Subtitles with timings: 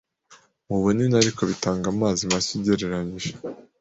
[0.67, 3.31] mu bunini ariko bitanga amazi make ugereranije